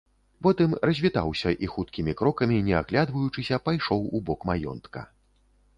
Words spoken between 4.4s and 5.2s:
маёнтка.